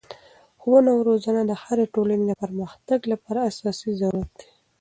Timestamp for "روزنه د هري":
1.09-1.85